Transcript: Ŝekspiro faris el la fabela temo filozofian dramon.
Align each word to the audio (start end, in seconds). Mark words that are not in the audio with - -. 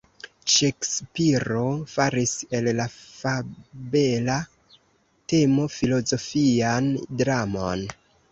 Ŝekspiro 0.51 1.65
faris 1.95 2.31
el 2.59 2.69
la 2.79 2.87
fabela 2.93 4.39
temo 5.33 5.67
filozofian 5.77 6.89
dramon. 7.23 7.85